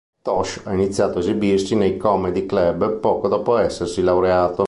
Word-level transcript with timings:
Tosh 0.23 0.61
ha 0.63 0.73
iniziato 0.73 1.19
a 1.19 1.21
esibirsi 1.21 1.75
nei 1.75 1.95
"comedy 1.97 2.47
club" 2.47 2.97
poco 2.99 3.27
dopo 3.27 3.57
essersi 3.57 4.01
laureato. 4.01 4.59